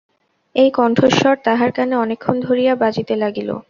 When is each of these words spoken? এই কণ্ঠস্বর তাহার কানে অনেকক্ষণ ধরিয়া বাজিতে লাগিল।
এই 0.55 0.69
কণ্ঠস্বর 0.71 1.35
তাহার 1.43 1.69
কানে 1.71 1.95
অনেকক্ষণ 1.95 2.35
ধরিয়া 2.39 2.73
বাজিতে 2.75 3.13
লাগিল। 3.15 3.49